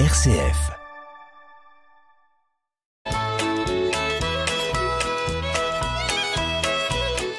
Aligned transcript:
RCF. 0.00 0.72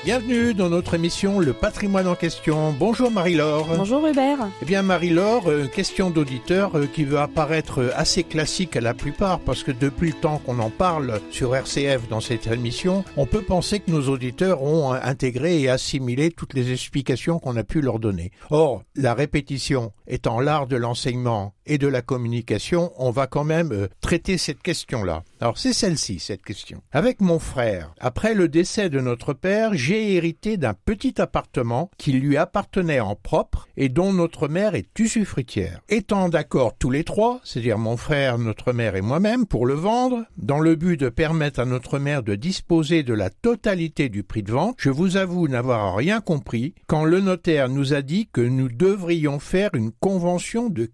Bienvenue 0.05 0.54
dans 0.54 0.70
notre 0.70 0.94
émission 0.94 1.41
Le 1.41 1.52
patrimoine 1.52 2.07
en 2.07 2.15
question. 2.15 2.71
Bonjour 2.71 3.12
Marie-Laure. 3.12 3.68
Bonjour 3.76 4.07
Hubert. 4.07 4.47
Eh 4.62 4.65
bien 4.65 4.83
Marie-Laure, 4.83 5.49
euh, 5.49 5.68
question 5.68 6.12
d'auditeur 6.12 6.78
euh, 6.78 6.85
qui 6.85 7.03
veut 7.03 7.17
apparaître 7.17 7.91
assez 7.94 8.23
classique 8.23 8.78
à 8.78 8.81
la 8.81 8.94
plupart 8.94 9.42
parce 9.42 9.63
que 9.63 9.72
depuis 9.74 10.12
le 10.12 10.13
temps 10.22 10.37
qu'on 10.37 10.60
en 10.60 10.69
parle 10.69 11.19
sur 11.31 11.56
RCF 11.56 12.08
dans 12.08 12.22
cette 12.22 12.47
émission, 12.47 13.03
on 13.17 13.26
peut 13.26 13.42
penser 13.42 13.81
que 13.81 13.92
nos 13.92 14.08
auditeurs 14.08 14.62
ont 14.62 14.94
euh, 14.94 14.99
intégré 15.01 15.60
et 15.60 15.69
assimilé 15.69 16.31
toutes 16.31 16.53
les 16.53 16.72
explications 16.72 17.38
qu'on 17.38 17.58
a 17.58 17.66
pu 17.66 17.81
leur 17.81 17.99
donner. 17.99 18.31
Or, 18.49 18.84
la 18.95 19.13
répétition 19.13 19.91
étant 20.08 20.40
l'art 20.40 20.67
de 20.67 20.77
l'enseignement 20.77 21.55
et 21.66 21.77
de 21.77 21.88
la 21.88 22.02
communication, 22.02 22.91
on 22.97 23.11
va 23.11 23.27
quand 23.27 23.43
même 23.43 23.87
traiter 24.01 24.37
cette 24.37 24.61
question-là. 24.61 25.23
Alors 25.41 25.57
c'est 25.57 25.73
celle-ci, 25.73 26.19
cette 26.19 26.43
question. 26.43 26.81
Avec 26.91 27.21
mon 27.21 27.39
frère, 27.39 27.93
après 27.99 28.33
le 28.33 28.47
décès 28.47 28.89
de 28.89 28.99
notre 28.99 29.33
père, 29.33 29.71
j'ai 29.73 30.13
hérité 30.13 30.57
d'un 30.57 30.73
petit 30.73 31.21
appartement 31.21 31.89
qui 31.97 32.13
lui 32.13 32.37
appartenait 32.37 32.99
en 32.99 33.15
propre 33.15 33.67
et 33.77 33.89
dont 33.89 34.13
notre 34.13 34.47
mère 34.47 34.75
est 34.75 34.97
usufruitière. 34.97 35.81
Étant 35.89 36.29
d'accord 36.29 36.75
tous 36.77 36.89
les 36.89 37.03
trois, 37.03 37.41
c'est-à-dire 37.43 37.77
mon 37.77 37.97
frère, 37.97 38.37
notre 38.37 38.73
mère 38.73 38.95
et 38.95 39.01
moi-même, 39.01 39.45
pour 39.45 39.65
le 39.65 39.73
vendre, 39.73 40.25
dans 40.37 40.59
le 40.59 40.75
but 40.75 40.99
de 40.99 41.09
permettre 41.09 41.59
à 41.59 41.65
notre 41.65 41.99
mère 41.99 42.23
de 42.23 42.35
disposer 42.35 43.03
de 43.03 43.13
la 43.13 43.29
totalité 43.29 44.09
du 44.09 44.23
prix 44.23 44.43
de 44.43 44.51
vente, 44.51 44.75
je 44.79 44.89
vous 44.89 45.17
avoue 45.17 45.47
n'avoir 45.47 45.95
rien 45.95 46.21
compris 46.21 46.73
quand 46.87 47.03
le 47.03 47.20
notaire 47.20 47.70
nous 47.70 47.93
a 47.93 48.01
dit 48.01 48.29
que 48.31 48.41
nous 48.41 48.70
devrions 48.70 49.39
faire 49.39 49.70
une 49.73 49.91
convention 49.91 50.70
de 50.70 50.85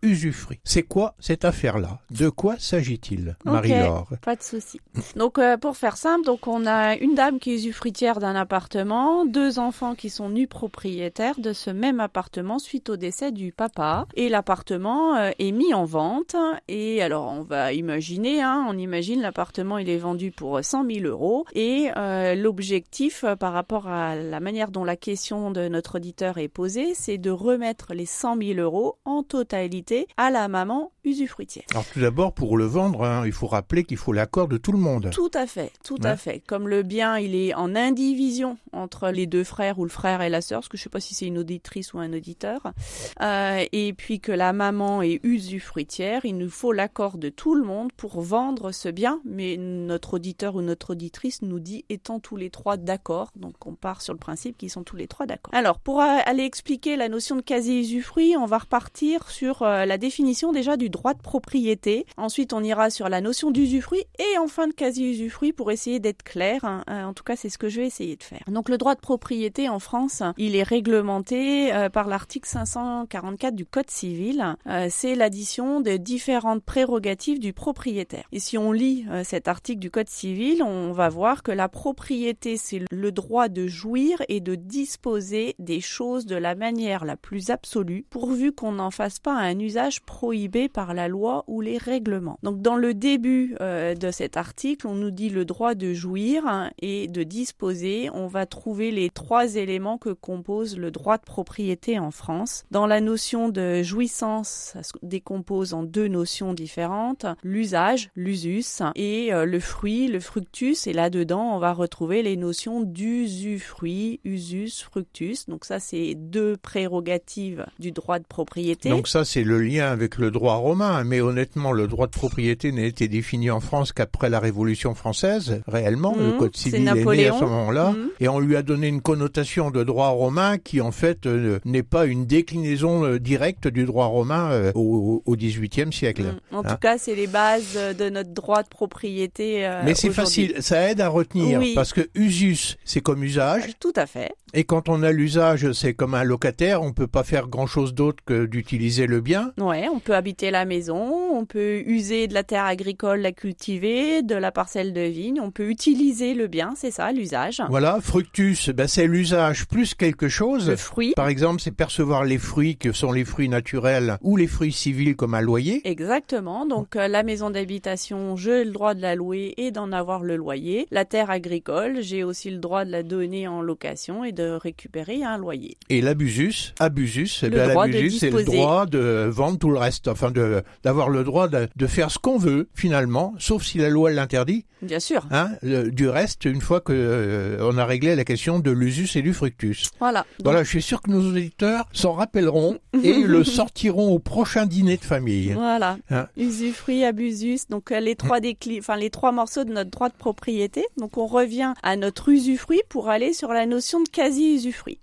quasi-usufruit. 0.00 0.60
C'est 0.64 0.82
quoi 0.82 1.14
cette 1.18 1.44
affaire-là? 1.44 2.00
De 2.10 2.28
quoi 2.28 2.56
s'agit-il, 2.58 3.36
Marie-Laure? 3.44 4.08
Pas 4.22 4.36
de 4.36 4.42
souci. 4.42 4.80
Donc 5.16 5.38
euh, 5.38 5.56
pour 5.56 5.76
faire 5.76 5.96
simple, 5.96 6.24
donc 6.24 6.46
on 6.46 6.66
a 6.66 6.96
une 6.96 7.14
dame 7.14 7.38
qui 7.38 7.52
est 7.52 7.56
usufruitière 7.56 8.20
d'un 8.20 8.34
appartement, 8.34 9.24
deux 9.24 9.58
enfants 9.58 9.94
qui 9.94 10.10
sont 10.10 10.28
nus 10.28 10.46
propriétaires 10.46 11.38
de 11.38 11.52
ce 11.52 11.70
même 11.70 12.00
appartement 12.00 12.58
suite 12.58 12.90
au 12.90 12.96
décès 12.96 13.32
du 13.32 13.52
papa. 13.52 14.06
Et 14.14 14.28
l'appartement 14.28 15.16
euh, 15.16 15.30
est 15.38 15.52
mis 15.52 15.74
en 15.74 15.84
vente. 15.84 16.36
Et 16.68 17.02
alors, 17.02 17.26
on 17.26 17.42
va 17.42 17.72
imaginer, 17.72 18.42
hein, 18.42 18.66
on 18.68 18.76
imagine 18.76 19.20
l'appartement, 19.20 19.78
il 19.78 19.88
est 19.88 19.98
vendu 19.98 20.30
pour 20.30 20.62
100 20.62 20.86
000 20.90 21.06
euros. 21.06 21.44
Et 21.54 21.90
euh, 21.96 22.34
l'objectif 22.34 23.24
par 23.38 23.52
rapport 23.52 23.88
à 23.88 24.16
la 24.16 24.40
manière 24.40 24.70
dont 24.70 24.84
la 24.84 24.96
question 24.96 25.50
de 25.50 25.68
notre 25.68 25.96
auditeur 25.96 26.38
est 26.38 26.48
posée, 26.48 26.94
c'est 26.94 27.18
de 27.18 27.30
remettre 27.30 27.94
les 27.94 28.06
100 28.06 28.36
000 28.38 28.60
euros 28.60 28.98
en 29.04 29.22
totalité 29.22 29.89
à 30.16 30.30
la 30.30 30.48
maman 30.48 30.92
usufruitière. 31.04 31.64
Alors 31.70 31.86
tout 31.86 32.00
d'abord, 32.00 32.32
pour 32.32 32.56
le 32.56 32.64
vendre, 32.64 33.04
hein, 33.04 33.22
il 33.26 33.32
faut 33.32 33.46
rappeler 33.46 33.84
qu'il 33.84 33.96
faut 33.96 34.12
l'accord 34.12 34.48
de 34.48 34.56
tout 34.56 34.72
le 34.72 34.78
monde. 34.78 35.10
Tout 35.12 35.30
à 35.34 35.46
fait, 35.46 35.72
tout 35.84 35.98
à 36.02 36.16
fait. 36.16 36.40
Comme 36.46 36.68
le 36.68 36.82
bien, 36.82 37.18
il 37.18 37.34
est 37.34 37.54
en 37.54 37.74
individu 37.74 38.44
entre 38.72 39.10
les 39.10 39.26
deux 39.26 39.44
frères 39.44 39.78
ou 39.78 39.84
le 39.84 39.90
frère 39.90 40.22
et 40.22 40.28
la 40.28 40.40
sœur, 40.40 40.60
parce 40.60 40.68
que 40.68 40.76
je 40.76 40.82
ne 40.82 40.84
sais 40.84 40.90
pas 40.90 41.00
si 41.00 41.14
c'est 41.14 41.26
une 41.26 41.38
auditrice 41.38 41.92
ou 41.94 41.98
un 41.98 42.12
auditeur, 42.12 42.72
euh, 43.20 43.64
et 43.72 43.92
puis 43.92 44.20
que 44.20 44.32
la 44.32 44.52
maman 44.52 45.02
est 45.02 45.20
usufruitière, 45.24 46.24
il 46.24 46.36
nous 46.36 46.50
faut 46.50 46.72
l'accord 46.72 47.18
de 47.18 47.28
tout 47.28 47.54
le 47.54 47.64
monde 47.64 47.92
pour 47.92 48.20
vendre 48.20 48.72
ce 48.72 48.88
bien, 48.88 49.20
mais 49.24 49.56
notre 49.56 50.14
auditeur 50.14 50.54
ou 50.56 50.62
notre 50.62 50.90
auditrice 50.90 51.42
nous 51.42 51.60
dit 51.60 51.84
étant 51.88 52.20
tous 52.20 52.36
les 52.36 52.50
trois 52.50 52.76
d'accord, 52.76 53.32
donc 53.36 53.66
on 53.66 53.74
part 53.74 54.02
sur 54.02 54.12
le 54.12 54.18
principe 54.18 54.58
qu'ils 54.58 54.70
sont 54.70 54.84
tous 54.84 54.96
les 54.96 55.06
trois 55.06 55.26
d'accord. 55.26 55.54
Alors 55.54 55.78
pour 55.78 56.00
aller 56.00 56.44
expliquer 56.44 56.96
la 56.96 57.08
notion 57.08 57.36
de 57.36 57.42
quasi-usufruit, 57.42 58.36
on 58.36 58.46
va 58.46 58.58
repartir 58.58 59.30
sur 59.30 59.62
euh, 59.62 59.86
la 59.86 59.98
définition 59.98 60.52
déjà 60.52 60.76
du 60.76 60.89
droit 60.90 61.14
de 61.14 61.22
propriété, 61.22 62.06
ensuite 62.16 62.52
on 62.52 62.62
ira 62.62 62.90
sur 62.90 63.08
la 63.08 63.20
notion 63.20 63.50
d'usufruit 63.50 64.04
et 64.18 64.38
enfin 64.38 64.68
de 64.68 64.72
quasi-usufruit 64.72 65.52
pour 65.52 65.70
essayer 65.70 66.00
d'être 66.00 66.22
clair, 66.22 66.64
hein. 66.64 66.84
euh, 66.90 67.04
en 67.04 67.14
tout 67.14 67.24
cas 67.24 67.36
c'est 67.36 67.48
ce 67.48 67.58
que 67.58 67.68
je 67.68 67.80
vais 67.80 67.86
essayer 67.86 68.16
de 68.16 68.22
faire. 68.22 68.42
Donc 68.48 68.68
le 68.68 68.78
droit 68.78 68.94
de 68.94 69.00
propriété 69.00 69.68
en 69.68 69.78
France, 69.78 70.22
il 70.36 70.56
est 70.56 70.62
réglementé 70.62 71.72
euh, 71.72 71.88
par 71.88 72.08
l'article 72.08 72.48
544 72.48 73.54
du 73.54 73.64
Code 73.64 73.90
civil. 73.90 74.56
Euh, 74.66 74.88
c'est 74.90 75.14
l'addition 75.14 75.80
de 75.80 75.96
différentes 75.96 76.62
prérogatives 76.62 77.38
du 77.38 77.52
propriétaire. 77.52 78.24
Et 78.32 78.40
si 78.40 78.58
on 78.58 78.72
lit 78.72 79.06
cet 79.24 79.48
article 79.48 79.80
du 79.80 79.90
Code 79.90 80.08
civil, 80.08 80.62
on 80.62 80.92
va 80.92 81.08
voir 81.08 81.42
que 81.42 81.52
la 81.52 81.68
propriété, 81.68 82.56
c'est 82.56 82.82
le 82.90 83.12
droit 83.12 83.48
de 83.48 83.66
jouir 83.66 84.22
et 84.28 84.40
de 84.40 84.54
disposer 84.54 85.54
des 85.58 85.80
choses 85.80 86.26
de 86.26 86.36
la 86.36 86.54
manière 86.54 87.04
la 87.04 87.16
plus 87.16 87.50
absolue, 87.50 88.04
pourvu 88.10 88.52
qu'on 88.52 88.72
n'en 88.72 88.90
fasse 88.90 89.18
pas 89.18 89.34
un 89.34 89.58
usage 89.58 90.00
prohibé 90.02 90.68
par 90.68 90.79
la 90.94 91.08
loi 91.08 91.44
ou 91.46 91.60
les 91.60 91.78
règlements. 91.78 92.38
Donc 92.42 92.60
dans 92.62 92.76
le 92.76 92.94
début 92.94 93.56
de 93.60 94.10
cet 94.10 94.36
article, 94.36 94.86
on 94.86 94.94
nous 94.94 95.10
dit 95.10 95.30
le 95.30 95.44
droit 95.44 95.74
de 95.74 95.92
jouir 95.92 96.46
hein, 96.46 96.70
et 96.80 97.08
de 97.08 97.22
disposer 97.22 97.70
on 98.12 98.26
va 98.26 98.46
trouver 98.46 98.90
les 98.90 99.10
trois 99.10 99.56
éléments 99.56 99.98
que 99.98 100.10
compose 100.10 100.78
le 100.78 100.90
droit 100.90 101.18
de 101.18 101.22
propriété 101.22 101.98
en 101.98 102.10
France. 102.10 102.64
Dans 102.70 102.86
la 102.86 103.00
notion 103.00 103.48
de 103.48 103.82
jouissance, 103.82 104.72
ça 104.72 104.82
se 104.82 104.92
décompose 105.02 105.74
en 105.74 105.82
deux 105.82 106.08
notions 106.08 106.54
différentes, 106.54 107.26
l'usage, 107.42 108.10
l'usus, 108.14 108.82
et 108.94 109.32
euh, 109.32 109.44
le 109.44 109.60
fruit, 109.60 110.08
le 110.08 110.20
fructus, 110.20 110.86
et 110.86 110.92
là-dedans, 110.92 111.54
on 111.54 111.58
va 111.58 111.72
retrouver 111.72 112.22
les 112.22 112.36
notions 112.36 112.80
d'usufruit, 112.80 114.20
usus, 114.24 114.82
fructus. 114.82 115.46
Donc 115.48 115.64
ça, 115.64 115.80
c'est 115.80 116.14
deux 116.14 116.56
prérogatives 116.56 117.66
du 117.78 117.92
droit 117.92 118.18
de 118.18 118.26
propriété. 118.26 118.90
Donc 118.90 119.08
ça, 119.08 119.24
c'est 119.24 119.44
le 119.44 119.60
lien 119.60 119.90
avec 119.90 120.18
le 120.18 120.30
droit 120.30 120.56
romain, 120.70 121.02
mais 121.02 121.20
honnêtement, 121.20 121.72
le 121.72 121.88
droit 121.88 122.06
de 122.06 122.12
propriété 122.12 122.70
n'a 122.70 122.84
été 122.84 123.08
défini 123.08 123.50
en 123.50 123.58
France 123.58 123.92
qu'après 123.92 124.30
la 124.30 124.38
Révolution 124.38 124.94
française, 124.94 125.62
réellement. 125.66 126.14
le 126.16 126.34
mmh, 126.34 126.38
Code 126.38 126.56
civil 126.56 126.86
est, 126.88 127.04
né 127.04 127.26
à 127.26 127.32
ce 127.32 127.44
moment-là. 127.44 127.90
Mhm. 127.90 128.10
et 128.20 128.28
on 128.28 128.38
lui 128.38 128.54
a 128.54 128.62
donné 128.62 128.86
une 128.86 129.00
connotation 129.00 129.72
de 129.72 129.82
droit 129.82 130.08
romain 130.08 130.58
qui 130.58 130.80
en 130.80 130.92
fait 130.92 131.26
euh, 131.26 131.58
n'est 131.64 131.82
pas 131.82 132.06
une 132.06 132.24
déclinaison 132.24 133.04
euh, 133.04 133.18
directe 133.18 133.66
du 133.66 133.84
droit 133.84 134.06
romain 134.06 134.50
euh, 134.52 134.72
au, 134.74 135.22
XVIIIe 135.36 135.92
siècle. 135.92 136.22
Mhm. 136.22 136.58
En 136.58 136.62
tout 136.62 136.70
hein. 136.70 136.78
cas, 136.80 136.98
c'est 136.98 137.16
les 137.16 137.26
bases 137.26 137.76
de 137.98 138.08
notre 138.08 138.30
droit 138.30 138.62
de 138.62 138.68
propriété. 138.68 139.68
Mais 139.84 139.94
c'est 139.94 140.10
facile, 140.10 140.54
ça 140.60 140.88
aide 140.88 141.00
à 141.00 141.08
retenir 141.08 141.60
parce 141.74 141.92
que 141.92 142.02
usus, 142.14 142.76
c'est 142.84 143.00
comme 143.00 143.24
usage. 143.24 143.64
Tout 143.80 143.92
à 143.96 144.06
fait. 144.06 144.30
Et 144.52 144.64
quand 144.64 144.88
on 144.88 145.02
a 145.02 145.12
l'usage, 145.12 145.70
c'est 145.72 145.94
comme 145.94 146.14
un 146.14 146.24
locataire, 146.24 146.82
on 146.82 146.92
peut 146.92 147.06
pas 147.06 147.22
faire 147.22 147.46
grand 147.46 147.66
chose 147.66 147.94
d'autre 147.94 148.22
que 148.24 148.46
d'utiliser 148.46 149.06
le 149.06 149.20
bien. 149.20 149.52
Ouais, 149.58 149.86
on 149.88 150.00
peut 150.00 150.14
habiter 150.14 150.50
la 150.50 150.64
maison, 150.64 150.98
on 151.32 151.44
peut 151.44 151.82
user 151.86 152.26
de 152.26 152.34
la 152.34 152.42
terre 152.42 152.64
agricole, 152.64 153.20
la 153.20 153.32
cultiver, 153.32 154.22
de 154.22 154.34
la 154.34 154.50
parcelle 154.50 154.92
de 154.92 155.02
vigne, 155.02 155.40
on 155.40 155.50
peut 155.50 155.70
utiliser 155.70 156.34
le 156.34 156.48
bien, 156.48 156.72
c'est 156.76 156.90
ça, 156.90 157.12
l'usage. 157.12 157.62
Voilà, 157.68 157.98
fructus, 158.00 158.70
ben 158.70 158.88
c'est 158.88 159.06
l'usage 159.06 159.66
plus 159.66 159.94
quelque 159.94 160.28
chose. 160.28 160.68
Le 160.68 160.76
fruit. 160.76 161.12
Par 161.14 161.28
exemple, 161.28 161.60
c'est 161.60 161.70
percevoir 161.70 162.24
les 162.24 162.38
fruits 162.38 162.76
que 162.76 162.92
sont 162.92 163.12
les 163.12 163.24
fruits 163.24 163.48
naturels 163.48 164.18
ou 164.22 164.36
les 164.36 164.46
fruits 164.46 164.72
civils 164.72 165.16
comme 165.16 165.34
un 165.34 165.40
loyer. 165.40 165.80
Exactement. 165.84 166.66
Donc 166.66 166.96
euh, 166.96 167.08
la 167.08 167.22
maison 167.22 167.50
d'habitation, 167.50 168.36
j'ai 168.36 168.64
le 168.64 168.72
droit 168.72 168.94
de 168.94 169.02
la 169.02 169.14
louer 169.14 169.54
et 169.56 169.70
d'en 169.70 169.92
avoir 169.92 170.22
le 170.22 170.36
loyer. 170.36 170.86
La 170.90 171.04
terre 171.04 171.30
agricole, 171.30 171.98
j'ai 172.00 172.24
aussi 172.24 172.50
le 172.50 172.58
droit 172.58 172.84
de 172.84 172.90
la 172.90 173.02
donner 173.02 173.46
en 173.46 173.62
location 173.62 174.24
et 174.24 174.32
de 174.32 174.39
récupérer 174.40 175.22
un 175.22 175.38
loyer. 175.38 175.76
Et 175.88 176.00
l'abusus, 176.00 176.74
abusus, 176.78 177.40
eh 177.42 177.48
l'abusus, 177.48 178.18
c'est 178.18 178.30
le 178.30 178.44
droit 178.44 178.86
de 178.86 179.28
vendre 179.30 179.58
tout 179.58 179.70
le 179.70 179.78
reste, 179.78 180.08
enfin 180.08 180.30
de 180.30 180.62
d'avoir 180.82 181.08
le 181.08 181.24
droit 181.24 181.48
de, 181.48 181.68
de 181.74 181.86
faire 181.86 182.10
ce 182.10 182.18
qu'on 182.18 182.38
veut 182.38 182.68
finalement, 182.74 183.34
sauf 183.38 183.62
si 183.62 183.78
la 183.78 183.88
loi 183.88 184.10
l'interdit. 184.10 184.64
Bien 184.82 185.00
sûr. 185.00 185.26
Hein, 185.30 185.50
du 185.62 186.08
reste, 186.08 186.46
une 186.46 186.60
fois 186.60 186.80
que 186.80 186.92
euh, 186.94 187.58
on 187.60 187.76
a 187.76 187.84
réglé 187.84 188.16
la 188.16 188.24
question 188.24 188.60
de 188.60 188.70
l'usus 188.70 189.14
et 189.16 189.22
du 189.22 189.34
fructus. 189.34 189.90
Voilà. 189.98 190.24
Voilà, 190.42 190.64
je 190.64 190.68
suis 190.68 190.82
sûr 190.82 191.02
que 191.02 191.10
nos 191.10 191.28
auditeurs 191.28 191.86
s'en 191.92 192.12
rappelleront 192.12 192.78
et 193.02 193.14
le 193.24 193.44
sortiront 193.44 194.12
au 194.12 194.18
prochain 194.18 194.66
dîner 194.66 194.96
de 194.96 195.04
famille. 195.04 195.52
Voilà. 195.52 195.98
Hein 196.10 196.28
Usufruit, 196.36 197.04
abusus, 197.04 197.68
donc 197.68 197.92
euh, 197.92 198.00
les 198.00 198.16
trois 198.16 198.38
enfin 198.78 198.96
les 198.96 199.10
trois 199.10 199.32
morceaux 199.32 199.64
de 199.64 199.72
notre 199.72 199.90
droit 199.90 200.08
de 200.08 200.14
propriété. 200.14 200.86
Donc 200.96 201.18
on 201.18 201.26
revient 201.26 201.74
à 201.82 201.96
notre 201.96 202.30
usufruit 202.30 202.80
pour 202.88 203.08
aller 203.08 203.32
sur 203.32 203.52
la 203.52 203.66
notion 203.66 204.02
de 204.02 204.08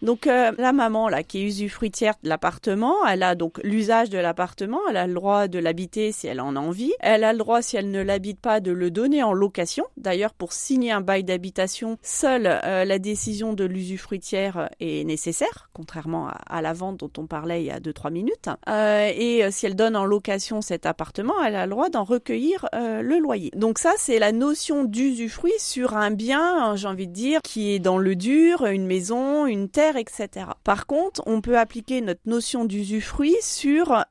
Donc 0.02 0.28
euh, 0.28 0.52
la 0.58 0.74
maman 0.74 1.10
là 1.10 1.24
qui 1.24 1.40
est 1.40 1.48
usufruitière 1.48 2.16
de 2.24 2.30
l'appartement, 2.30 2.96
elle 3.08 3.24
a 3.24 3.36
donc 3.36 3.60
l'usage 3.64 4.10
de 4.10 4.18
l'appartement, 4.18 4.80
elle 4.90 4.98
a 4.98 5.08
le 5.08 5.14
droit 5.14 5.48
de 5.48 5.60
l'habiter 5.60 6.12
si 6.12 6.28
elle 6.28 6.42
en 6.42 6.56
a 6.56 6.60
envie, 6.60 6.94
elle 7.00 7.24
a 7.24 7.34
le 7.34 7.40
droit 7.40 7.62
si 7.62 7.78
elle 7.78 7.92
ne 7.92 8.02
l'habite 8.02 8.40
pas 8.40 8.60
de 8.60 8.72
le 8.72 8.92
donner 8.92 9.24
en 9.24 9.34
location. 9.34 9.86
D'ailleurs 9.98 10.34
pour 10.34 10.54
signer 10.54 10.92
un 10.92 11.02
bail 11.02 11.24
d'habitation, 11.24 11.98
seule 12.02 12.48
euh, 12.64 12.86
la 12.86 13.00
décision 13.00 13.54
de 13.54 13.66
l'usufruitière 13.66 14.70
est 14.80 15.04
nécessaire, 15.06 15.70
contrairement 15.74 16.30
à, 16.48 16.62
la 16.62 16.74
vente 16.74 16.98
dont 16.98 17.12
on 17.18 17.28
parlait 17.28 17.64
il 17.64 17.68
y 17.68 17.72
a 17.72 17.80
2-3 17.80 18.12
minutes. 18.12 18.50
Euh, 18.70 19.12
et 19.16 19.44
euh, 19.44 19.50
si 19.52 19.66
elle 19.66 19.76
donne 19.76 19.96
en 19.96 20.06
location 20.06 20.62
cet 20.62 20.86
appartement, 20.86 21.34
elle 21.44 21.56
a 21.56 21.66
le 21.66 21.72
droit 21.72 21.90
d'en 21.90 22.04
recueillir 22.04 22.66
le 22.74 23.20
loyer. 23.20 23.52
Donc 23.56 23.80
ça, 23.80 23.94
c'est 23.98 24.20
la 24.20 24.32
notion 24.32 24.84
d'usufruit 24.84 25.54
sur 25.58 25.96
un 25.96 26.12
bien, 26.12 26.76
j'ai 26.76 26.88
envie 26.88 27.08
de 27.08 27.14
dire, 27.14 27.42
qui 27.42 27.74
est 27.74 27.80
dans 27.80 27.98
le 27.98 28.16
dur, 28.16 28.66
une 28.66 28.86
maison, 28.86 29.17
une 29.46 29.70
terre, 29.70 29.96
etc. 29.96 30.48
Par 30.64 30.86
contre, 30.86 31.22
on 31.26 31.42
peut 31.42 31.58
appliquer 31.58 32.02
notre 32.02 32.22
notion 32.26 32.66
d'usufruit 32.66 33.36
sur 33.42 34.04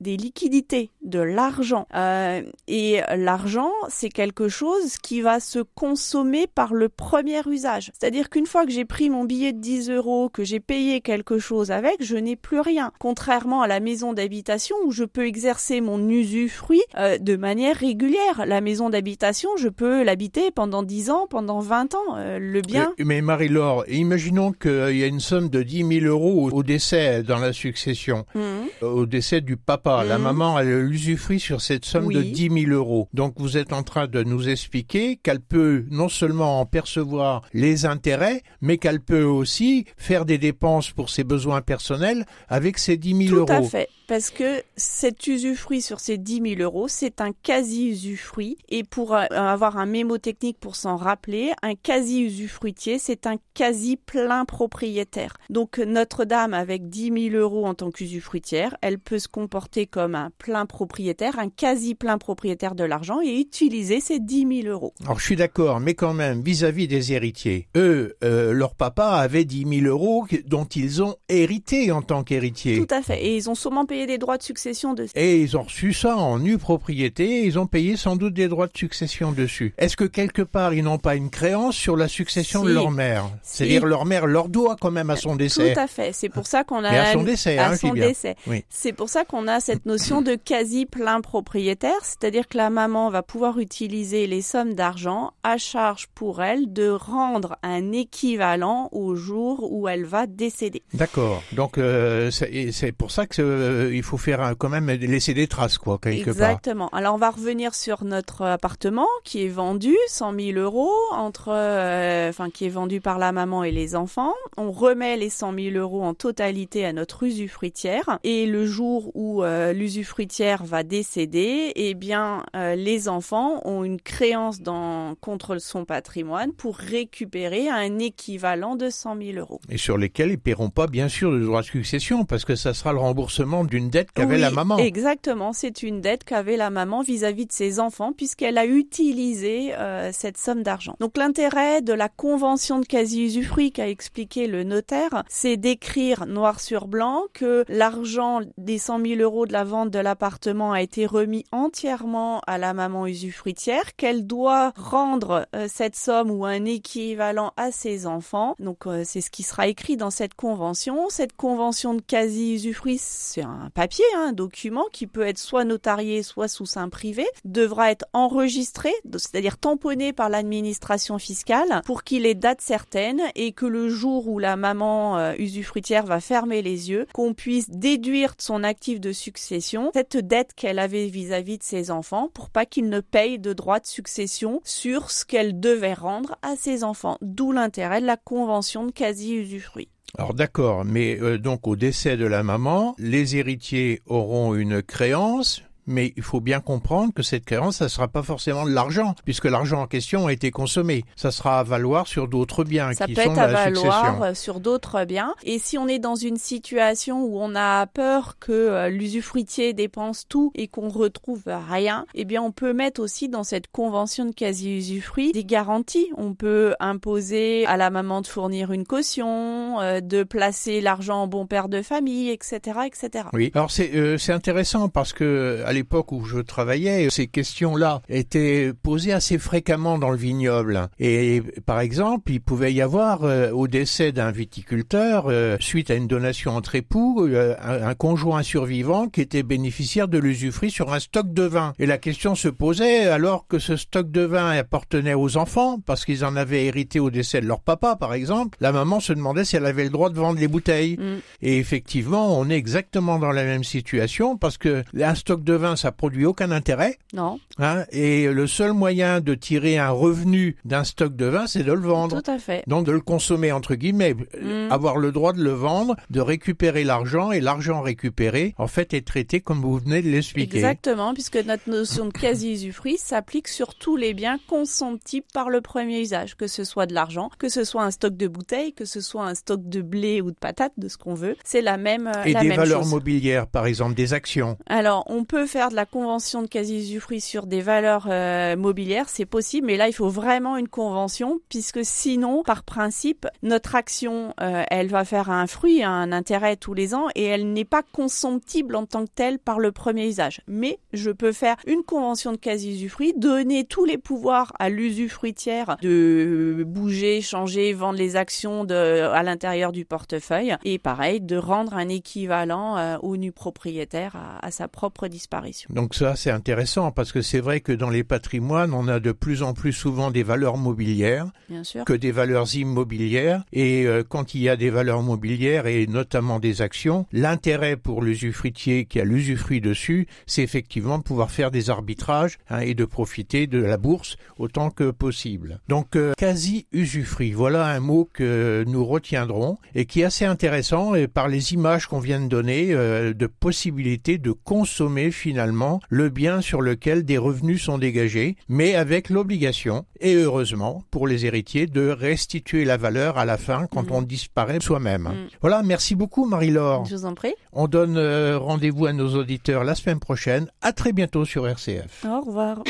des 0.00 0.16
liquidités, 0.16 0.90
de 1.02 1.20
l'argent. 1.20 1.86
Euh, 1.94 2.42
et 2.66 3.00
l'argent, 3.16 3.70
c'est 3.88 4.08
quelque 4.08 4.48
chose 4.48 4.96
qui 4.96 5.20
va 5.20 5.40
se 5.40 5.58
consommer 5.74 6.46
par 6.46 6.72
le 6.72 6.88
premier 6.88 7.40
usage. 7.46 7.92
C'est-à-dire 7.98 8.30
qu'une 8.30 8.46
fois 8.46 8.64
que 8.64 8.72
j'ai 8.72 8.84
pris 8.84 9.10
mon 9.10 9.24
billet 9.24 9.52
de 9.52 9.60
10 9.60 9.90
euros, 9.90 10.30
que 10.30 10.42
j'ai 10.42 10.60
payé 10.60 11.00
quelque 11.00 11.38
chose 11.38 11.70
avec, 11.70 12.02
je 12.02 12.16
n'ai 12.16 12.36
plus 12.36 12.60
rien. 12.60 12.92
Contrairement 12.98 13.62
à 13.62 13.66
la 13.66 13.80
maison 13.80 14.12
d'habitation 14.12 14.76
où 14.84 14.90
je 14.90 15.04
peux 15.04 15.26
exercer 15.26 15.80
mon 15.80 16.08
usufruit 16.08 16.82
euh, 16.96 17.18
de 17.18 17.36
manière 17.36 17.76
régulière. 17.76 18.44
La 18.46 18.60
maison 18.60 18.88
d'habitation, 18.88 19.50
je 19.56 19.68
peux 19.68 20.02
l'habiter 20.02 20.50
pendant 20.50 20.82
10 20.82 21.10
ans, 21.10 21.26
pendant 21.28 21.60
20 21.60 21.94
ans. 21.94 22.16
Euh, 22.16 22.38
le 22.38 22.62
bien. 22.62 22.94
Mais, 22.98 23.20
Marie-Laure, 23.20 23.84
imaginons 23.88 24.39
qu'il 24.50 24.96
y 24.96 25.04
a 25.04 25.06
une 25.06 25.20
somme 25.20 25.48
de 25.50 25.62
10 25.62 26.00
000 26.00 26.06
euros 26.06 26.50
au, 26.50 26.62
décès 26.62 27.22
dans 27.22 27.38
la 27.38 27.52
succession. 27.52 28.24
Mmh. 28.34 28.84
Au 28.84 29.06
décès 29.06 29.40
du 29.40 29.56
papa. 29.56 30.04
La 30.04 30.18
mmh. 30.18 30.22
maman, 30.22 30.58
elle 30.58 30.80
l'usufruit 30.80 31.40
sur 31.40 31.60
cette 31.60 31.84
somme 31.84 32.12
de 32.12 32.22
10 32.22 32.64
000 32.66 32.72
euros. 32.72 33.08
Donc 33.12 33.34
vous 33.36 33.56
êtes 33.56 33.72
en 33.72 33.82
train 33.82 34.06
de 34.06 34.22
nous 34.22 34.48
expliquer 34.48 35.16
qu'elle 35.16 35.40
peut 35.40 35.84
non 35.90 36.08
seulement 36.08 36.60
en 36.60 36.66
percevoir 36.66 37.42
les 37.52 37.84
intérêts, 37.84 38.42
mais 38.60 38.78
qu'elle 38.78 39.00
peut 39.00 39.24
aussi 39.24 39.84
faire 39.96 40.24
des 40.24 40.38
dépenses 40.38 40.90
pour 40.90 41.10
ses 41.10 41.24
besoins 41.24 41.60
personnels 41.60 42.24
avec 42.48 42.78
ces 42.78 42.96
10 42.96 43.28
000 43.28 43.36
euros. 43.36 43.46
Tout 43.46 43.52
à 43.52 43.62
fait 43.62 43.88
parce 44.10 44.30
que 44.30 44.64
cet 44.76 45.28
usufruit 45.28 45.80
sur 45.80 46.00
ces 46.00 46.18
10 46.18 46.56
000 46.56 46.62
euros, 46.62 46.88
c'est 46.88 47.20
un 47.20 47.30
quasi-usufruit. 47.30 48.58
Et 48.68 48.82
pour 48.82 49.14
euh, 49.14 49.26
avoir 49.30 49.78
un 49.78 49.86
mémo 49.86 50.18
technique 50.18 50.58
pour 50.58 50.74
s'en 50.74 50.96
rappeler, 50.96 51.52
un 51.62 51.76
quasi-usufruitier, 51.76 52.98
c'est 52.98 53.28
un 53.28 53.36
quasi-plein 53.54 54.46
propriétaire. 54.46 55.36
Donc 55.48 55.78
Notre-Dame, 55.78 56.54
avec 56.54 56.88
10 56.88 57.30
000 57.30 57.40
euros 57.40 57.66
en 57.66 57.74
tant 57.74 57.92
qu'usufruitière, 57.92 58.76
elle 58.82 58.98
peut 58.98 59.20
se 59.20 59.28
comporter 59.28 59.86
comme 59.86 60.16
un 60.16 60.32
plein 60.38 60.66
propriétaire, 60.66 61.38
un 61.38 61.48
quasi-plein 61.48 62.18
propriétaire 62.18 62.74
de 62.74 62.82
l'argent 62.82 63.20
et 63.20 63.38
utiliser 63.38 64.00
ces 64.00 64.18
10 64.18 64.62
000 64.62 64.74
euros. 64.74 64.92
Alors 65.04 65.20
je 65.20 65.24
suis 65.24 65.36
d'accord, 65.36 65.78
mais 65.78 65.94
quand 65.94 66.14
même, 66.14 66.42
vis-à-vis 66.42 66.88
des 66.88 67.12
héritiers, 67.12 67.68
eux, 67.76 68.16
euh, 68.24 68.50
leur 68.50 68.74
papa 68.74 69.10
avait 69.10 69.44
10 69.44 69.82
000 69.82 69.86
euros 69.86 70.26
dont 70.46 70.64
ils 70.64 71.00
ont 71.00 71.14
hérité 71.28 71.92
en 71.92 72.02
tant 72.02 72.24
qu'héritiers. 72.24 72.84
Tout 72.84 72.92
à 72.92 73.02
fait. 73.02 73.24
Et 73.24 73.36
ils 73.36 73.48
ont 73.48 73.54
sûrement 73.54 73.86
payé 73.86 73.99
des 74.06 74.18
droits 74.18 74.38
de 74.38 74.42
succession 74.42 74.94
dessus. 74.94 75.12
Et 75.14 75.40
ils 75.40 75.56
ont 75.56 75.62
reçu 75.62 75.92
ça 75.92 76.16
en 76.16 76.38
nue 76.38 76.58
propriété, 76.58 77.44
ils 77.44 77.58
ont 77.58 77.66
payé 77.66 77.96
sans 77.96 78.16
doute 78.16 78.34
des 78.34 78.48
droits 78.48 78.66
de 78.66 78.76
succession 78.76 79.32
dessus. 79.32 79.74
Est-ce 79.78 79.96
que 79.96 80.04
quelque 80.04 80.42
part 80.42 80.74
ils 80.74 80.84
n'ont 80.84 80.98
pas 80.98 81.16
une 81.16 81.30
créance 81.30 81.76
sur 81.76 81.96
la 81.96 82.08
succession 82.08 82.64
de 82.64 82.72
leur 82.72 82.90
mère? 82.90 83.30
C'est-à-dire 83.42 83.86
leur 83.86 84.04
mère 84.04 84.26
leur 84.26 84.48
doit 84.48 84.76
quand 84.80 84.90
même 84.90 85.10
à 85.10 85.16
son 85.16 85.36
décès. 85.36 85.74
Tout 85.74 85.80
à 85.80 85.86
fait. 85.86 86.12
C'est 86.12 86.28
pour 86.28 86.46
ça 86.46 86.64
qu'on 86.64 86.84
a 86.84 86.90
à 86.90 87.12
son 87.12 87.22
décès, 87.22 87.58
à 87.58 87.70
hein, 87.70 87.76
son 87.76 87.94
décès. 87.94 88.36
C'est 88.68 88.92
pour 88.92 89.08
ça 89.08 89.24
qu'on 89.24 89.48
a 89.48 89.60
cette 89.60 89.86
notion 89.86 90.22
de 90.22 90.34
quasi 90.34 90.86
plein 90.86 91.20
propriétaire, 91.20 92.02
c'est-à-dire 92.02 92.48
que 92.48 92.56
la 92.56 92.70
maman 92.70 93.10
va 93.10 93.22
pouvoir 93.22 93.58
utiliser 93.58 94.26
les 94.26 94.42
sommes 94.42 94.74
d'argent 94.74 95.32
à 95.42 95.58
charge 95.58 96.08
pour 96.14 96.42
elle 96.42 96.72
de 96.72 96.88
rendre 96.88 97.56
un 97.62 97.92
équivalent 97.92 98.88
au 98.92 99.14
jour 99.14 99.70
où 99.72 99.88
elle 99.88 100.04
va 100.04 100.26
décéder. 100.26 100.82
D'accord. 100.94 101.42
Donc 101.52 101.78
euh, 101.78 102.30
c'est 102.30 102.92
pour 102.92 103.10
ça 103.10 103.26
que 103.26 103.42
euh, 103.42 103.89
il 103.92 104.02
faut 104.02 104.16
faire 104.16 104.54
quand 104.58 104.68
même 104.68 104.88
laisser 104.88 105.34
des 105.34 105.46
traces, 105.46 105.78
quoi, 105.78 105.98
quelque 105.98 106.30
Exactement. 106.30 106.88
Alors 106.90 107.14
on 107.14 107.18
va 107.18 107.30
revenir 107.30 107.74
sur 107.74 108.04
notre 108.04 108.42
appartement 108.44 109.06
qui 109.24 109.44
est 109.44 109.48
vendu 109.48 109.94
100 110.08 110.34
000 110.34 110.58
euros 110.58 110.92
entre, 111.12 111.50
euh, 111.52 112.28
enfin 112.28 112.50
qui 112.50 112.66
est 112.66 112.70
vendu 112.70 113.00
par 113.00 113.18
la 113.18 113.32
maman 113.32 113.64
et 113.64 113.72
les 113.72 113.96
enfants. 113.96 114.34
On 114.56 114.70
remet 114.70 115.16
les 115.16 115.30
100 115.30 115.54
000 115.54 115.76
euros 115.76 116.02
en 116.02 116.14
totalité 116.14 116.84
à 116.84 116.92
notre 116.92 117.24
usufruitière 117.24 118.18
et 118.24 118.46
le 118.46 118.66
jour 118.66 119.10
où 119.14 119.42
euh, 119.42 119.72
l'usufruitière 119.72 120.64
va 120.64 120.82
décéder, 120.82 121.72
eh 121.74 121.94
bien 121.94 122.44
euh, 122.56 122.74
les 122.74 123.08
enfants 123.08 123.60
ont 123.64 123.84
une 123.84 124.00
créance 124.00 124.60
dans 124.60 125.14
contre 125.20 125.58
son 125.58 125.84
patrimoine 125.84 126.52
pour 126.52 126.76
récupérer 126.76 127.68
un 127.68 127.98
équivalent 127.98 128.76
de 128.76 128.90
100 128.90 129.16
000 129.16 129.38
euros. 129.38 129.60
Et 129.68 129.78
sur 129.78 129.98
lesquels 129.98 130.30
ils 130.30 130.38
paieront 130.38 130.70
pas 130.70 130.86
bien 130.86 131.08
sûr 131.08 131.30
le 131.30 131.44
droit 131.44 131.62
de 131.62 131.66
succession 131.66 132.24
parce 132.24 132.44
que 132.44 132.54
ça 132.54 132.74
sera 132.74 132.92
le 132.92 132.98
remboursement 132.98 133.64
du 133.64 133.79
une 133.80 133.90
dette 133.90 134.12
qu'avait 134.12 134.38
la 134.38 134.50
maman. 134.50 134.76
Exactement, 134.78 135.52
c'est 135.52 135.82
une 135.82 136.00
dette 136.00 136.24
qu'avait 136.24 136.56
la 136.56 136.70
maman 136.70 137.02
vis-à-vis 137.02 137.46
de 137.46 137.52
ses 137.52 137.80
enfants 137.80 138.12
puisqu'elle 138.12 138.58
a 138.58 138.66
utilisé 138.66 139.74
euh, 139.74 140.10
cette 140.12 140.36
somme 140.36 140.62
d'argent. 140.62 140.96
Donc 141.00 141.16
l'intérêt 141.16 141.80
de 141.80 141.92
la 141.92 142.08
convention 142.08 142.78
de 142.78 142.86
quasi-usufruit 142.86 143.72
qu'a 143.72 143.88
expliqué 143.88 144.46
le 144.46 144.64
notaire, 144.64 145.24
c'est 145.28 145.56
d'écrire 145.56 146.26
noir 146.26 146.60
sur 146.60 146.86
blanc 146.86 147.24
que 147.32 147.64
l'argent 147.68 148.40
des 148.58 148.78
100 148.78 149.00
000 149.04 149.20
euros 149.20 149.46
de 149.46 149.52
la 149.52 149.64
vente 149.64 149.90
de 149.90 149.98
l'appartement 149.98 150.72
a 150.72 150.82
été 150.82 151.06
remis 151.06 151.44
entièrement 151.52 152.40
à 152.46 152.58
la 152.58 152.74
maman 152.74 153.06
usufruitière, 153.06 153.96
qu'elle 153.96 154.26
doit 154.26 154.72
rendre 154.76 155.46
euh, 155.54 155.66
cette 155.68 155.96
somme 155.96 156.30
ou 156.30 156.44
un 156.44 156.64
équivalent 156.64 157.52
à 157.56 157.72
ses 157.72 158.06
enfants. 158.06 158.54
Donc 158.58 158.86
euh, 158.86 159.02
c'est 159.04 159.20
ce 159.20 159.30
qui 159.30 159.42
sera 159.42 159.68
écrit 159.68 159.96
dans 159.96 160.10
cette 160.10 160.34
convention. 160.34 161.08
Cette 161.08 161.36
convention 161.36 161.94
de 161.94 162.02
quasi-usufruit, 162.02 162.98
c'est 163.00 163.42
un 163.42 163.59
papier, 163.68 164.04
hein, 164.16 164.28
un 164.28 164.32
document 164.32 164.86
qui 164.92 165.06
peut 165.06 165.26
être 165.26 165.38
soit 165.38 165.64
notarié, 165.64 166.22
soit 166.22 166.48
sous 166.48 166.66
sein 166.66 166.88
privé, 166.88 167.26
devra 167.44 167.90
être 167.90 168.06
enregistré, 168.12 168.90
c'est-à-dire 169.12 169.58
tamponné 169.58 170.12
par 170.12 170.30
l'administration 170.30 171.18
fiscale 171.18 171.82
pour 171.84 172.04
qu'il 172.04 172.24
ait 172.24 172.34
date 172.34 172.60
certaine 172.60 173.20
et 173.34 173.52
que 173.52 173.66
le 173.66 173.88
jour 173.88 174.28
où 174.28 174.38
la 174.38 174.56
maman 174.56 175.18
euh, 175.18 175.34
usufruitière 175.38 176.06
va 176.06 176.20
fermer 176.20 176.62
les 176.62 176.90
yeux, 176.90 177.06
qu'on 177.12 177.34
puisse 177.34 177.68
déduire 177.68 178.36
de 178.36 178.42
son 178.42 178.64
actif 178.64 179.00
de 179.00 179.12
succession 179.12 179.90
cette 179.92 180.16
dette 180.16 180.54
qu'elle 180.54 180.78
avait 180.78 181.08
vis-à-vis 181.08 181.58
de 181.58 181.62
ses 181.62 181.90
enfants 181.90 182.28
pour 182.32 182.50
pas 182.50 182.66
qu'ils 182.66 182.88
ne 182.88 183.00
payent 183.00 183.38
de 183.38 183.52
droits 183.52 183.80
de 183.80 183.86
succession 183.86 184.60
sur 184.64 185.10
ce 185.10 185.24
qu'elle 185.24 185.60
devait 185.60 185.94
rendre 185.94 186.36
à 186.42 186.56
ses 186.56 186.84
enfants. 186.84 187.18
D'où 187.20 187.52
l'intérêt 187.52 188.00
de 188.00 188.06
la 188.06 188.16
convention 188.16 188.86
de 188.86 188.92
quasi-usufruit. 188.92 189.88
Alors 190.18 190.34
d'accord, 190.34 190.84
mais 190.84 191.18
euh, 191.20 191.38
donc 191.38 191.66
au 191.66 191.76
décès 191.76 192.16
de 192.16 192.26
la 192.26 192.42
maman, 192.42 192.94
les 192.98 193.36
héritiers 193.36 194.02
auront 194.06 194.54
une 194.54 194.82
créance, 194.82 195.62
mais 195.90 196.12
il 196.16 196.22
faut 196.22 196.40
bien 196.40 196.60
comprendre 196.60 197.12
que 197.12 197.22
cette 197.22 197.44
créance, 197.44 197.76
ça 197.78 197.84
ne 197.84 197.90
sera 197.90 198.08
pas 198.08 198.22
forcément 198.22 198.64
de 198.64 198.70
l'argent, 198.70 199.14
puisque 199.24 199.44
l'argent 199.44 199.82
en 199.82 199.86
question 199.86 200.28
a 200.28 200.32
été 200.32 200.50
consommé. 200.50 201.04
Ça 201.16 201.30
sera 201.30 201.60
à 201.60 201.62
valoir 201.62 202.06
sur 202.06 202.28
d'autres 202.28 202.64
biens 202.64 202.92
ça 202.92 203.06
qui 203.06 203.14
peut 203.14 203.22
sont 203.22 203.32
être 203.32 203.38
à 203.38 203.46
la 203.48 203.64
valoir 203.64 204.22
euh, 204.22 204.34
sur 204.34 204.60
d'autres 204.60 205.04
biens. 205.04 205.34
Et 205.44 205.58
si 205.58 205.76
on 205.76 205.88
est 205.88 205.98
dans 205.98 206.14
une 206.14 206.36
situation 206.36 207.22
où 207.24 207.38
on 207.40 207.54
a 207.54 207.86
peur 207.86 208.36
que 208.38 208.52
euh, 208.52 208.88
l'usufruitier 208.88 209.72
dépense 209.72 210.26
tout 210.28 210.52
et 210.54 210.68
qu'on 210.68 210.88
retrouve 210.88 211.42
rien, 211.46 212.06
eh 212.14 212.24
bien 212.24 212.42
on 212.42 212.52
peut 212.52 212.72
mettre 212.72 213.00
aussi 213.00 213.28
dans 213.28 213.44
cette 213.44 213.68
convention 213.68 214.26
de 214.26 214.32
quasi-usufruit 214.32 215.32
des 215.32 215.44
garanties. 215.44 216.10
On 216.16 216.34
peut 216.34 216.74
imposer 216.80 217.66
à 217.66 217.76
la 217.76 217.90
maman 217.90 218.20
de 218.20 218.26
fournir 218.26 218.72
une 218.72 218.86
caution, 218.86 219.80
euh, 219.80 220.00
de 220.00 220.22
placer 220.22 220.80
l'argent 220.80 221.22
en 221.22 221.26
bon 221.26 221.46
père 221.46 221.68
de 221.68 221.82
famille, 221.82 222.30
etc., 222.30 222.60
etc. 222.86 223.24
Oui. 223.32 223.50
Alors 223.54 223.70
c'est 223.70 223.90
c'est 224.18 224.32
intéressant 224.32 224.88
parce 224.88 225.12
que 225.12 225.62
à 225.66 225.72
l'époque 225.80 226.12
où 226.12 226.26
je 226.26 226.40
travaillais, 226.40 227.08
ces 227.08 227.26
questions-là 227.26 228.02
étaient 228.10 228.72
posées 228.82 229.14
assez 229.14 229.38
fréquemment 229.38 229.98
dans 229.98 230.10
le 230.10 230.16
vignoble. 230.18 230.90
Et 230.98 231.42
par 231.64 231.80
exemple, 231.80 232.32
il 232.32 232.42
pouvait 232.42 232.74
y 232.74 232.82
avoir 232.82 233.24
euh, 233.24 233.50
au 233.50 233.66
décès 233.66 234.12
d'un 234.12 234.30
viticulteur, 234.30 235.24
euh, 235.28 235.56
suite 235.58 235.90
à 235.90 235.94
une 235.94 236.06
donation 236.06 236.54
entre 236.54 236.74
époux, 236.74 237.26
euh, 237.26 237.54
un, 237.62 237.94
conjoint 237.94 238.42
survivant 238.42 239.08
qui 239.08 239.22
était 239.22 239.42
bénéficiaire 239.42 240.06
de 240.06 240.18
l'usufruit 240.18 240.70
sur 240.70 240.92
un 240.92 241.00
stock 241.00 241.32
de 241.32 241.44
vin. 241.44 241.72
Et 241.78 241.86
la 241.86 241.96
question 241.96 242.34
se 242.34 242.48
posait 242.48 243.06
alors 243.06 243.46
que 243.46 243.58
ce 243.58 243.76
stock 243.76 244.10
de 244.10 244.20
vin 244.20 244.50
appartenait 244.50 245.14
aux 245.14 245.38
enfants, 245.38 245.80
parce 245.80 246.04
qu'ils 246.04 246.26
en 246.26 246.36
avaient 246.36 246.66
hérité 246.66 247.00
au 247.00 247.08
décès 247.08 247.40
de 247.40 247.46
leur 247.46 247.60
papa, 247.60 247.96
par 247.96 248.12
exemple. 248.12 248.58
La 248.60 248.72
maman 248.72 249.00
se 249.00 249.14
demandait 249.14 249.46
si 249.46 249.56
elle 249.56 249.64
avait 249.64 249.84
le 249.84 249.90
droit 249.90 250.10
de 250.10 250.18
vendre 250.18 250.38
les 250.38 250.48
bouteilles. 250.48 250.98
Mm. 250.98 251.20
Et 251.40 251.56
effectivement, 251.56 252.38
on 252.38 252.50
est 252.50 252.56
exactement 252.56 253.18
dans 253.18 253.32
la 253.32 253.44
même 253.44 253.64
situation 253.64 254.36
parce 254.36 254.58
que 254.58 254.84
un 255.00 255.14
stock 255.14 255.42
de 255.42 255.54
vin 255.60 255.76
ça 255.76 255.92
produit 255.92 256.26
aucun 256.26 256.50
intérêt. 256.50 256.98
Non. 257.12 257.38
Hein, 257.58 257.84
et 257.90 258.26
le 258.28 258.46
seul 258.46 258.72
moyen 258.72 259.20
de 259.20 259.34
tirer 259.34 259.78
un 259.78 259.90
revenu 259.90 260.56
d'un 260.64 260.84
stock 260.84 261.14
de 261.14 261.26
vin, 261.26 261.46
c'est 261.46 261.62
de 261.62 261.72
le 261.72 261.80
vendre. 261.80 262.20
Tout 262.22 262.30
à 262.30 262.38
fait. 262.38 262.64
Donc 262.66 262.86
de 262.86 262.92
le 262.92 263.00
consommer 263.00 263.52
entre 263.52 263.74
guillemets, 263.74 264.14
mm. 264.14 264.70
avoir 264.70 264.96
le 264.96 265.12
droit 265.12 265.32
de 265.32 265.42
le 265.42 265.52
vendre, 265.52 265.96
de 266.10 266.20
récupérer 266.20 266.84
l'argent 266.84 267.30
et 267.32 267.40
l'argent 267.40 267.80
récupéré, 267.80 268.54
en 268.58 268.66
fait, 268.66 268.94
est 268.94 269.06
traité 269.06 269.40
comme 269.40 269.60
vous 269.60 269.78
venez 269.78 270.02
de 270.02 270.08
l'expliquer. 270.08 270.56
Exactement, 270.56 271.14
puisque 271.14 271.36
notre 271.36 271.68
notion 271.68 272.06
de 272.06 272.12
quasi-usufruit 272.12 272.98
s'applique 272.98 273.48
sur 273.48 273.74
tous 273.74 273.96
les 273.96 274.14
biens 274.14 274.38
consomptibles 274.48 275.26
par 275.32 275.50
le 275.50 275.60
premier 275.60 276.00
usage, 276.00 276.36
que 276.36 276.46
ce 276.46 276.64
soit 276.64 276.86
de 276.86 276.94
l'argent, 276.94 277.30
que 277.38 277.48
ce 277.48 277.64
soit 277.64 277.82
un 277.82 277.90
stock 277.90 278.16
de 278.16 278.28
bouteilles, 278.28 278.72
que 278.72 278.84
ce 278.84 279.00
soit 279.00 279.24
un 279.24 279.34
stock 279.34 279.68
de 279.68 279.82
blé 279.82 280.20
ou 280.20 280.30
de 280.30 280.36
patates, 280.36 280.72
de 280.76 280.88
ce 280.88 280.96
qu'on 280.96 281.14
veut. 281.14 281.36
C'est 281.44 281.62
la 281.62 281.76
même. 281.76 282.10
Et 282.24 282.34
des 282.34 282.50
valeurs 282.50 282.86
mobilières, 282.86 283.46
par 283.46 283.66
exemple, 283.66 283.94
des 283.94 284.12
actions. 284.12 284.56
Alors, 284.66 285.04
on 285.06 285.24
peut 285.24 285.46
faire 285.50 285.70
de 285.70 285.74
la 285.74 285.84
convention 285.84 286.42
de 286.42 286.46
quasi-usufruit 286.46 287.20
sur 287.20 287.46
des 287.46 287.60
valeurs 287.60 288.06
euh, 288.08 288.56
mobilières, 288.56 289.08
c'est 289.08 289.26
possible, 289.26 289.66
mais 289.66 289.76
là, 289.76 289.88
il 289.88 289.92
faut 289.92 290.08
vraiment 290.08 290.56
une 290.56 290.68
convention, 290.68 291.40
puisque 291.48 291.84
sinon, 291.84 292.44
par 292.44 292.62
principe, 292.62 293.26
notre 293.42 293.74
action, 293.74 294.32
euh, 294.40 294.62
elle 294.70 294.86
va 294.86 295.04
faire 295.04 295.28
un 295.28 295.48
fruit, 295.48 295.82
un 295.82 296.12
intérêt 296.12 296.54
tous 296.54 296.72
les 296.72 296.94
ans, 296.94 297.08
et 297.16 297.24
elle 297.24 297.52
n'est 297.52 297.64
pas 297.64 297.82
consomptible 297.82 298.76
en 298.76 298.86
tant 298.86 299.06
que 299.06 299.10
telle 299.12 299.40
par 299.40 299.58
le 299.58 299.72
premier 299.72 300.06
usage. 300.06 300.40
Mais 300.46 300.78
je 300.92 301.10
peux 301.10 301.32
faire 301.32 301.56
une 301.66 301.82
convention 301.82 302.30
de 302.30 302.36
quasi-usufruit, 302.36 303.12
donner 303.16 303.64
tous 303.64 303.84
les 303.84 303.98
pouvoirs 303.98 304.52
à 304.60 304.68
l'usufruitière 304.68 305.78
de 305.82 306.64
bouger, 306.64 307.22
changer, 307.22 307.72
vendre 307.72 307.98
les 307.98 308.14
actions 308.14 308.62
à 308.70 309.22
l'intérieur 309.24 309.72
du 309.72 309.84
portefeuille, 309.84 310.54
et 310.64 310.78
pareil, 310.78 311.20
de 311.20 311.36
rendre 311.36 311.74
un 311.74 311.88
équivalent 311.88 312.76
euh, 312.76 312.98
au 313.02 313.16
nu 313.16 313.32
propriétaire 313.32 314.16
à 314.40 314.50
sa 314.52 314.68
propre 314.68 315.08
disparition. 315.08 315.39
Donc 315.70 315.94
ça, 315.94 316.16
c'est 316.16 316.30
intéressant 316.30 316.90
parce 316.90 317.12
que 317.12 317.22
c'est 317.22 317.40
vrai 317.40 317.60
que 317.60 317.72
dans 317.72 317.90
les 317.90 318.04
patrimoines, 318.04 318.74
on 318.74 318.88
a 318.88 319.00
de 319.00 319.12
plus 319.12 319.42
en 319.42 319.54
plus 319.54 319.72
souvent 319.72 320.10
des 320.10 320.22
valeurs 320.22 320.56
mobilières 320.56 321.26
Bien 321.48 321.64
sûr. 321.64 321.84
que 321.84 321.92
des 321.92 322.12
valeurs 322.12 322.54
immobilières. 322.54 323.44
Et 323.52 323.86
euh, 323.86 324.02
quand 324.06 324.34
il 324.34 324.42
y 324.42 324.48
a 324.48 324.56
des 324.56 324.70
valeurs 324.70 325.02
mobilières 325.02 325.66
et 325.66 325.86
notamment 325.86 326.38
des 326.38 326.62
actions, 326.62 327.06
l'intérêt 327.12 327.76
pour 327.76 328.02
l'usufruitier 328.02 328.84
qui 328.84 329.00
a 329.00 329.04
l'usufruit 329.04 329.60
dessus, 329.60 330.06
c'est 330.26 330.42
effectivement 330.42 330.98
de 330.98 331.02
pouvoir 331.02 331.30
faire 331.30 331.50
des 331.50 331.70
arbitrages 331.70 332.38
hein, 332.48 332.60
et 332.60 332.74
de 332.74 332.84
profiter 332.84 333.46
de 333.46 333.58
la 333.58 333.76
bourse 333.76 334.16
autant 334.38 334.70
que 334.70 334.90
possible. 334.90 335.60
Donc 335.68 335.96
euh, 335.96 336.12
quasi 336.16 336.66
usufruit, 336.72 337.32
voilà 337.32 337.66
un 337.66 337.80
mot 337.80 338.08
que 338.12 338.64
nous 338.66 338.84
retiendrons 338.84 339.58
et 339.74 339.86
qui 339.86 340.00
est 340.00 340.04
assez 340.04 340.24
intéressant 340.24 340.94
et 340.94 341.08
par 341.08 341.28
les 341.28 341.52
images 341.52 341.86
qu'on 341.86 342.00
vient 342.00 342.20
de 342.20 342.28
donner 342.28 342.72
euh, 342.72 343.12
de 343.12 343.26
possibilité 343.26 344.18
de 344.18 344.32
consommer 344.32 345.10
finalement 345.10 345.29
le 345.32 346.08
bien 346.08 346.40
sur 346.40 346.60
lequel 346.60 347.04
des 347.04 347.18
revenus 347.18 347.62
sont 347.64 347.78
dégagés, 347.78 348.36
mais 348.48 348.74
avec 348.74 349.10
l'obligation, 349.10 349.84
et 350.00 350.14
heureusement 350.14 350.82
pour 350.90 351.06
les 351.06 351.26
héritiers, 351.26 351.66
de 351.66 351.88
restituer 351.88 352.64
la 352.64 352.76
valeur 352.76 353.18
à 353.18 353.24
la 353.24 353.36
fin 353.36 353.66
quand 353.70 353.84
Mhm. 353.84 353.92
on 353.92 354.02
disparaît 354.02 354.60
soi-même. 354.60 355.02
Mm. 355.02 355.28
Voilà, 355.40 355.62
merci 355.62 355.94
beaucoup 355.94 356.26
Marie-Laure. 356.26 356.84
Je 356.86 356.96
vous 356.96 357.04
en 357.06 357.14
prie. 357.14 357.34
On 357.52 357.66
donne 357.68 357.96
euh, 357.96 358.38
rendez-vous 358.38 358.86
à 358.86 358.92
nos 358.92 359.14
auditeurs 359.16 359.64
la 359.64 359.74
semaine 359.74 360.00
prochaine. 360.00 360.48
À 360.62 360.72
très 360.72 360.92
bientôt 360.92 361.24
sur 361.24 361.46
RCF. 361.48 362.04
Au 362.06 362.20
revoir. 362.20 362.62